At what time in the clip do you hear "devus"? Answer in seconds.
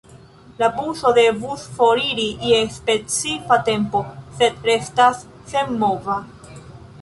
1.17-1.65